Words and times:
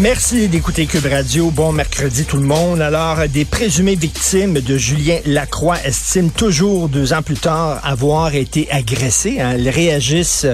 Merci 0.00 0.48
d'écouter 0.48 0.86
Cube 0.86 1.06
Radio. 1.06 1.50
Bon 1.50 1.70
mercredi 1.70 2.24
tout 2.24 2.36
le 2.36 2.42
monde. 2.42 2.80
Alors, 2.82 3.28
des 3.28 3.44
présumées 3.44 3.94
victimes 3.94 4.54
de 4.54 4.76
Julien 4.76 5.18
Lacroix 5.24 5.76
estiment 5.84 6.28
toujours, 6.28 6.88
deux 6.88 7.12
ans 7.12 7.22
plus 7.22 7.36
tard, 7.36 7.80
avoir 7.84 8.34
été 8.34 8.68
agressés. 8.70 9.40
Hein. 9.40 9.52
Elles 9.54 9.68
réagissent 9.68 10.46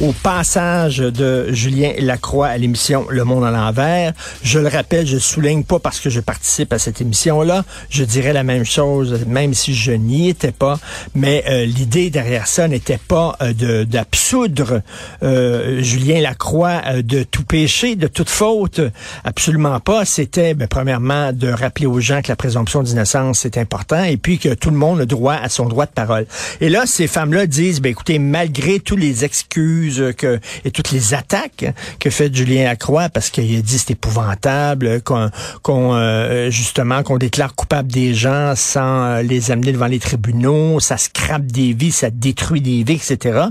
au 0.00 0.12
passage 0.12 0.98
de 0.98 1.52
Julien 1.52 1.92
Lacroix 1.98 2.46
à 2.46 2.56
l'émission 2.58 3.06
Le 3.10 3.24
Monde 3.24 3.44
à 3.44 3.50
l'envers. 3.50 4.12
Je 4.42 4.60
le 4.60 4.68
rappelle, 4.68 5.06
je 5.06 5.18
souligne 5.18 5.64
pas 5.64 5.80
parce 5.80 5.98
que 5.98 6.08
je 6.08 6.20
participe 6.20 6.72
à 6.72 6.78
cette 6.78 7.00
émission-là. 7.00 7.64
Je 7.90 8.04
dirais 8.04 8.32
la 8.32 8.44
même 8.44 8.64
chose, 8.64 9.24
même 9.26 9.52
si 9.52 9.74
je 9.74 9.92
n'y 9.92 10.28
étais 10.28 10.52
pas. 10.52 10.78
Mais 11.14 11.44
euh, 11.48 11.66
l'idée 11.66 12.08
derrière 12.08 12.46
ça 12.46 12.68
n'était 12.68 13.00
pas 13.08 13.36
euh, 13.42 13.84
d'absoudre 13.84 14.80
euh, 15.22 15.82
Julien 15.82 16.20
Lacroix 16.20 17.02
de 17.02 17.24
tout 17.24 17.44
péché, 17.44 17.96
de 17.96 18.06
toute 18.06 18.30
faute 18.30 18.75
absolument 19.24 19.80
pas. 19.80 20.04
C'était, 20.04 20.54
ben, 20.54 20.68
premièrement, 20.68 21.32
de 21.32 21.48
rappeler 21.48 21.86
aux 21.86 22.00
gens 22.00 22.22
que 22.22 22.28
la 22.28 22.36
présomption 22.36 22.82
d'innocence, 22.82 23.40
c'est 23.40 23.58
important, 23.58 24.02
et 24.02 24.16
puis 24.16 24.38
que 24.38 24.54
tout 24.54 24.70
le 24.70 24.76
monde 24.76 25.00
a 25.00 25.06
droit 25.06 25.34
à 25.34 25.48
son 25.48 25.66
droit 25.66 25.86
de 25.86 25.90
parole. 25.90 26.26
Et 26.60 26.68
là, 26.68 26.86
ces 26.86 27.06
femmes-là 27.06 27.46
disent, 27.46 27.80
ben, 27.80 27.90
écoutez, 27.90 28.18
malgré 28.18 28.80
toutes 28.80 29.00
les 29.00 29.24
excuses 29.24 30.12
que, 30.16 30.40
et 30.64 30.70
toutes 30.70 30.90
les 30.90 31.14
attaques 31.14 31.72
que 31.98 32.10
fait 32.10 32.34
Julien 32.34 32.64
Lacroix, 32.64 33.08
parce 33.08 33.30
qu'il 33.30 33.56
a 33.56 33.62
dit 33.62 33.78
c'est 33.78 33.92
épouvantable, 33.92 35.00
qu'on, 35.02 35.30
qu'on 35.62 35.94
euh, 35.94 36.50
justement, 36.50 37.02
qu'on 37.02 37.18
déclare 37.18 37.54
coupable 37.54 37.90
des 37.90 38.14
gens 38.14 38.54
sans 38.56 39.04
euh, 39.04 39.22
les 39.22 39.50
amener 39.50 39.72
devant 39.72 39.86
les 39.86 39.98
tribunaux, 39.98 40.80
ça 40.80 40.96
scrape 40.96 41.46
des 41.46 41.72
vies, 41.72 41.92
ça 41.92 42.10
détruit 42.10 42.60
des 42.60 42.82
vies, 42.82 42.94
etc. 42.94 43.46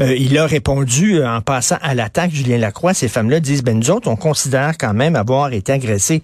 Euh, 0.00 0.14
il 0.16 0.36
a 0.38 0.46
répondu 0.46 1.22
en 1.24 1.40
passant 1.40 1.76
à 1.82 1.94
l'attaque, 1.94 2.32
Julien 2.32 2.58
Lacroix, 2.58 2.94
ces 2.94 3.08
femmes-là 3.08 3.40
disent, 3.40 3.62
ben, 3.62 3.78
nous 3.78 3.90
autres, 3.90 4.08
on 4.08 4.16
considère 4.16 4.45
quand 4.78 4.94
même 4.94 5.16
avoir 5.16 5.52
été 5.52 5.72
agressées 5.72 6.22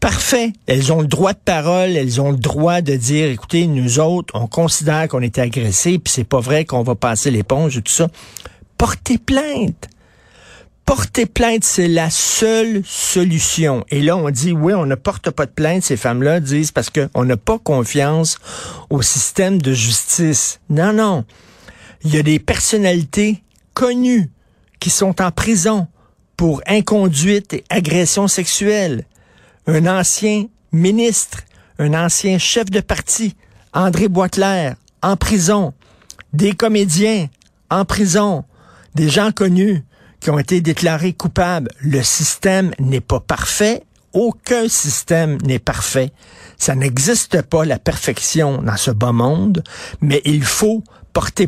parfait. 0.00 0.52
Elles 0.66 0.92
ont 0.92 1.00
le 1.00 1.06
droit 1.06 1.32
de 1.32 1.38
parole, 1.44 1.96
elles 1.96 2.20
ont 2.20 2.30
le 2.30 2.36
droit 2.36 2.80
de 2.80 2.94
dire, 2.94 3.28
écoutez, 3.28 3.66
nous 3.66 3.98
autres, 3.98 4.34
on 4.36 4.46
considère 4.46 5.08
qu'on 5.08 5.22
a 5.22 5.24
été 5.24 5.40
agressés, 5.40 5.98
puis 5.98 6.12
c'est 6.12 6.24
pas 6.24 6.40
vrai 6.40 6.64
qu'on 6.64 6.82
va 6.82 6.94
passer 6.94 7.30
l'éponge 7.30 7.76
et 7.76 7.82
tout 7.82 7.92
ça. 7.92 8.08
Portez 8.76 9.18
plainte. 9.18 9.88
Porter 10.88 11.26
plainte, 11.26 11.64
c'est 11.64 11.88
la 11.88 12.08
seule 12.08 12.80
solution. 12.86 13.84
Et 13.90 14.00
là, 14.00 14.16
on 14.16 14.30
dit, 14.30 14.52
oui, 14.52 14.72
on 14.72 14.86
ne 14.86 14.94
porte 14.94 15.30
pas 15.30 15.44
de 15.44 15.50
plainte. 15.50 15.82
Ces 15.82 15.98
femmes-là 15.98 16.40
disent 16.40 16.72
parce 16.72 16.88
qu'on 16.88 17.24
n'a 17.26 17.36
pas 17.36 17.58
confiance 17.58 18.38
au 18.88 19.02
système 19.02 19.60
de 19.60 19.74
justice. 19.74 20.60
Non, 20.70 20.94
non. 20.94 21.26
Il 22.04 22.14
y 22.14 22.18
a 22.18 22.22
des 22.22 22.38
personnalités 22.38 23.42
connues 23.74 24.30
qui 24.80 24.88
sont 24.88 25.20
en 25.20 25.30
prison 25.30 25.88
pour 26.38 26.62
inconduite 26.68 27.52
et 27.52 27.64
agression 27.68 28.28
sexuelle. 28.28 29.04
Un 29.66 29.86
ancien 29.86 30.46
ministre, 30.72 31.40
un 31.78 31.92
ancien 31.92 32.38
chef 32.38 32.70
de 32.70 32.80
parti, 32.80 33.34
André 33.74 34.08
Boisclair, 34.08 34.76
en 35.02 35.16
prison. 35.16 35.74
Des 36.32 36.52
comédiens 36.52 37.26
en 37.70 37.84
prison. 37.84 38.44
Des 38.94 39.08
gens 39.08 39.32
connus 39.32 39.82
qui 40.20 40.30
ont 40.30 40.38
été 40.38 40.60
déclarés 40.60 41.12
coupables. 41.12 41.70
Le 41.80 42.02
système 42.02 42.70
n'est 42.78 43.00
pas 43.00 43.20
parfait. 43.20 43.82
Aucun 44.12 44.68
système 44.68 45.38
n'est 45.42 45.58
parfait. 45.58 46.12
Ça 46.56 46.76
n'existe 46.76 47.42
pas 47.42 47.64
la 47.64 47.80
perfection 47.80 48.62
dans 48.62 48.76
ce 48.76 48.92
bas 48.92 49.12
monde, 49.12 49.64
mais 50.00 50.22
il 50.24 50.44
faut 50.44 50.84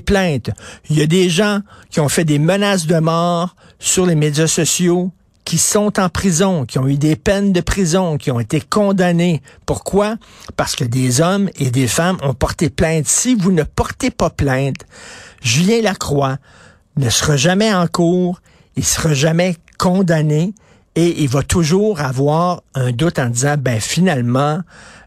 plainte. 0.04 0.50
Il 0.88 0.98
y 0.98 1.02
a 1.02 1.06
des 1.06 1.28
gens 1.28 1.60
qui 1.90 2.00
ont 2.00 2.08
fait 2.08 2.24
des 2.24 2.38
menaces 2.38 2.86
de 2.86 2.98
mort 2.98 3.56
sur 3.78 4.06
les 4.06 4.14
médias 4.14 4.46
sociaux, 4.46 5.12
qui 5.44 5.58
sont 5.58 5.98
en 5.98 6.08
prison, 6.08 6.64
qui 6.64 6.78
ont 6.78 6.86
eu 6.86 6.96
des 6.96 7.16
peines 7.16 7.52
de 7.52 7.60
prison, 7.60 8.18
qui 8.18 8.30
ont 8.30 8.38
été 8.38 8.60
condamnés. 8.60 9.42
Pourquoi? 9.66 10.16
Parce 10.56 10.76
que 10.76 10.84
des 10.84 11.20
hommes 11.20 11.50
et 11.56 11.70
des 11.70 11.88
femmes 11.88 12.18
ont 12.22 12.34
porté 12.34 12.70
plainte. 12.70 13.06
Si 13.06 13.34
vous 13.34 13.50
ne 13.50 13.64
portez 13.64 14.10
pas 14.10 14.30
plainte, 14.30 14.86
Julien 15.42 15.82
Lacroix 15.82 16.36
ne 16.96 17.10
sera 17.10 17.36
jamais 17.36 17.72
en 17.72 17.86
cours, 17.86 18.40
il 18.76 18.84
sera 18.84 19.14
jamais 19.14 19.56
condamné 19.78 20.52
et 21.00 21.22
il 21.22 21.30
va 21.30 21.42
toujours 21.42 22.02
avoir 22.02 22.60
un 22.74 22.92
doute 22.92 23.18
en 23.18 23.30
disant, 23.30 23.54
ben 23.58 23.80
finalement, 23.80 24.60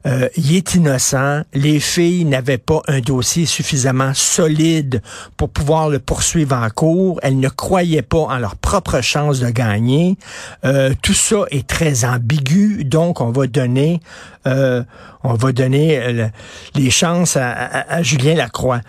euh, 0.08 0.28
il 0.36 0.56
est 0.56 0.74
innocent. 0.74 1.44
Les 1.54 1.80
filles 1.80 2.26
n'avaient 2.26 2.58
pas 2.58 2.82
un 2.88 3.00
dossier 3.00 3.46
suffisamment 3.46 4.12
solide 4.16 5.04
pour 5.38 5.50
pouvoir 5.50 5.90
le 5.90 6.00
poursuivre 6.00 6.56
en 6.56 6.68
cours. 6.72 7.20
Elles 7.22 7.40
ne 7.40 7.48
croyaient 7.48 8.02
pas 8.02 8.22
en 8.22 8.40
leur 8.40 8.56
propre 8.56 9.02
chance 9.02 9.40
de 9.40 9.52
gagner. 9.52 10.18
Euh, 10.66 10.96
tout 11.04 11.14
ça 11.14 11.46
est 11.52 11.68
très 11.68 12.06
ambigu, 12.06 12.86
donc 12.86 13.22
on 13.22 13.30
va 13.30 13.46
donner, 13.46 14.00
euh, 14.48 14.84
on 15.24 15.36
va 15.36 15.52
donner 15.52 16.28
les 16.74 16.90
chances 16.90 17.38
à, 17.38 18.02
Julien 18.02 18.34
Lacroix 18.34 18.82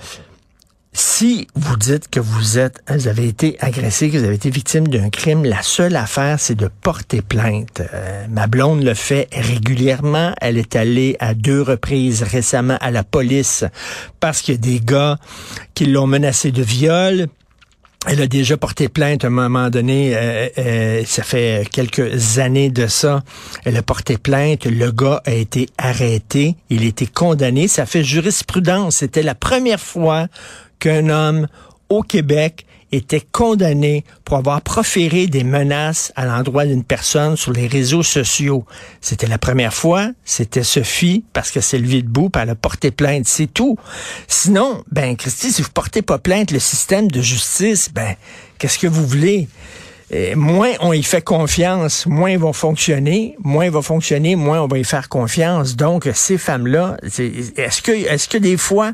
si 0.96 1.48
vous 1.56 1.76
dites 1.76 2.08
que 2.08 2.20
vous 2.20 2.56
êtes, 2.56 2.80
vous 2.88 3.08
avez 3.08 3.26
été 3.26 3.56
agressé, 3.58 4.10
que 4.10 4.16
vous 4.16 4.24
avez 4.24 4.36
été 4.36 4.48
victime 4.48 4.86
d'un 4.86 5.10
crime, 5.10 5.44
la 5.44 5.60
seule 5.60 5.96
affaire, 5.96 6.38
c'est 6.38 6.54
de 6.54 6.68
porter 6.68 7.20
plainte. 7.20 7.82
Euh, 7.92 8.26
ma 8.30 8.46
blonde 8.46 8.84
le 8.84 8.94
fait 8.94 9.28
régulièrement. 9.32 10.32
Elle 10.40 10.56
est 10.56 10.76
allée 10.76 11.16
à 11.18 11.34
deux 11.34 11.62
reprises 11.62 12.22
récemment 12.22 12.78
à 12.80 12.92
la 12.92 13.02
police 13.02 13.64
parce 14.20 14.40
qu'il 14.40 14.54
y 14.54 14.56
a 14.56 14.60
des 14.60 14.80
gars 14.80 15.18
qui 15.74 15.86
l'ont 15.86 16.06
menacé 16.06 16.52
de 16.52 16.62
viol. 16.62 17.26
Elle 18.06 18.20
a 18.20 18.26
déjà 18.26 18.56
porté 18.58 18.88
plainte 18.88 19.24
à 19.24 19.28
un 19.28 19.30
moment 19.30 19.70
donné, 19.70 20.14
euh, 20.14 20.48
euh, 20.58 21.02
ça 21.06 21.22
fait 21.22 21.66
quelques 21.72 22.38
années 22.38 22.68
de 22.68 22.86
ça. 22.86 23.22
Elle 23.64 23.78
a 23.78 23.82
porté 23.82 24.18
plainte, 24.18 24.66
le 24.66 24.92
gars 24.92 25.22
a 25.24 25.32
été 25.32 25.70
arrêté, 25.78 26.54
il 26.68 26.82
a 26.82 26.86
été 26.86 27.06
condamné, 27.06 27.66
ça 27.66 27.86
fait 27.86 28.04
jurisprudence. 28.04 28.96
C'était 28.96 29.22
la 29.22 29.34
première 29.34 29.80
fois 29.80 30.26
qu'un 30.78 31.08
homme 31.08 31.48
au 31.88 32.02
Québec 32.02 32.66
était 32.92 33.22
condamné 33.32 34.04
pour 34.24 34.36
avoir 34.36 34.60
proféré 34.60 35.26
des 35.26 35.44
menaces 35.44 36.12
à 36.16 36.26
l'endroit 36.26 36.64
d'une 36.64 36.84
personne 36.84 37.36
sur 37.36 37.52
les 37.52 37.66
réseaux 37.66 38.02
sociaux. 38.02 38.64
C'était 39.00 39.26
la 39.26 39.38
première 39.38 39.74
fois, 39.74 40.10
c'était 40.24 40.62
Sophie, 40.62 41.24
parce 41.32 41.50
que 41.50 41.60
c'est 41.60 41.78
le 41.78 42.02
debout, 42.02 42.30
puis 42.30 42.42
elle 42.42 42.50
a 42.50 42.54
porté 42.54 42.90
plainte, 42.90 43.26
c'est 43.26 43.52
tout. 43.52 43.76
Sinon, 44.28 44.84
ben, 44.90 45.16
Christy, 45.16 45.50
si 45.50 45.62
vous 45.62 45.70
portez 45.70 46.02
pas 46.02 46.18
plainte, 46.18 46.50
le 46.50 46.60
système 46.60 47.10
de 47.10 47.20
justice, 47.20 47.90
ben, 47.92 48.14
qu'est-ce 48.58 48.78
que 48.78 48.86
vous 48.86 49.06
voulez? 49.06 49.48
Et 50.10 50.34
moins 50.34 50.72
on 50.80 50.92
y 50.92 51.02
fait 51.02 51.22
confiance, 51.22 52.06
moins 52.06 52.30
ils 52.30 52.38
vont 52.38 52.52
fonctionner, 52.52 53.36
moins 53.42 53.64
ils 53.64 53.70
vont 53.70 53.82
fonctionner, 53.82 54.36
moins 54.36 54.60
on 54.62 54.68
va 54.68 54.78
y 54.78 54.84
faire 54.84 55.08
confiance. 55.08 55.74
Donc, 55.74 56.08
ces 56.14 56.38
femmes-là, 56.38 56.98
est-ce 57.02 57.82
que, 57.82 57.90
est-ce 57.90 58.28
que 58.28 58.38
des 58.38 58.56
fois, 58.56 58.92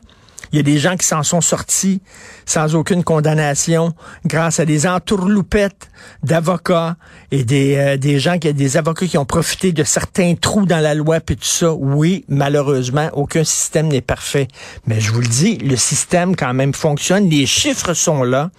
Il 0.53 0.57
y 0.57 0.59
a 0.59 0.63
des 0.63 0.79
gens 0.79 0.97
qui 0.97 1.07
s'en 1.07 1.23
sont 1.23 1.41
sortis 1.41 2.01
sans 2.45 2.75
aucune 2.75 3.05
condamnation 3.05 3.95
grâce 4.27 4.59
à 4.61 4.65
des 4.65 4.87
entourloupettes 4.87 5.91
d'avocats 6.23 6.97
et 7.31 7.45
des, 7.45 7.77
euh, 7.77 7.97
des 7.97 8.19
gens 8.19 8.39
qui 8.39 8.53
des 8.53 8.77
avocats 8.77 9.07
qui 9.07 9.19
ont 9.19 9.25
profité 9.25 9.73
de 9.73 9.85
certains 9.85 10.35
trous 10.35 10.67
dans 10.67 10.81
la 10.81 10.95
loi 10.95 11.21
puis 11.21 11.37
tout 11.37 11.45
ça. 11.45 11.73
Oui, 11.73 12.25
malheureusement, 12.29 13.09
aucun 13.13 13.45
système 13.45 13.89
n'est 13.89 14.01
parfait. 14.01 14.49
Mais 14.87 15.01
je 15.01 15.13
vous 15.13 15.21
le 15.21 15.29
dis, 15.29 15.57
le 15.59 15.77
système 15.77 16.35
quand 16.35 16.55
même 16.55 16.75
fonctionne. 16.75 17.29
Les 17.29 17.47
chiffres 17.47 17.95
sont 17.95 18.25
là. 18.25 18.51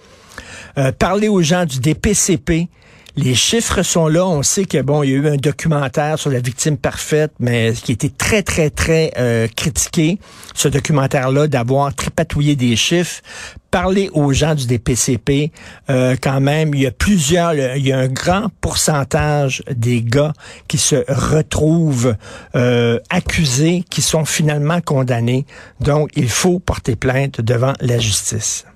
Euh, 0.78 0.92
parlez 0.92 1.28
aux 1.28 1.42
gens 1.42 1.66
du 1.66 1.80
DPCP. 1.80 2.68
Les 3.14 3.34
chiffres 3.34 3.82
sont 3.82 4.08
là. 4.08 4.26
On 4.26 4.42
sait 4.42 4.64
que 4.64 4.80
bon, 4.80 5.02
il 5.02 5.10
y 5.10 5.12
a 5.12 5.16
eu 5.16 5.28
un 5.28 5.36
documentaire 5.36 6.18
sur 6.18 6.30
la 6.30 6.40
victime 6.40 6.78
parfaite, 6.78 7.32
mais 7.38 7.74
qui 7.74 7.92
était 7.92 8.08
très 8.08 8.42
très 8.42 8.70
très 8.70 9.12
euh, 9.18 9.48
critiqué. 9.54 10.18
Ce 10.54 10.68
documentaire-là, 10.68 11.46
d'avoir 11.46 11.94
tripatouillé 11.94 12.56
des 12.56 12.74
chiffres. 12.74 13.20
Parler 13.70 14.10
aux 14.12 14.32
gens 14.32 14.54
du 14.54 14.66
DPCP, 14.66 15.50
euh, 15.88 16.16
quand 16.20 16.40
même, 16.40 16.74
il 16.74 16.82
y 16.82 16.86
a 16.86 16.90
plusieurs, 16.90 17.54
il 17.54 17.86
y 17.86 17.92
a 17.92 17.98
un 17.98 18.08
grand 18.08 18.48
pourcentage 18.60 19.62
des 19.70 20.02
gars 20.02 20.34
qui 20.68 20.76
se 20.76 20.96
retrouvent 21.08 22.14
euh, 22.54 22.98
accusés, 23.08 23.84
qui 23.88 24.02
sont 24.02 24.26
finalement 24.26 24.80
condamnés. 24.82 25.46
Donc, 25.80 26.10
il 26.16 26.28
faut 26.28 26.58
porter 26.58 26.96
plainte 26.96 27.40
devant 27.40 27.72
la 27.80 27.98
justice. 27.98 28.66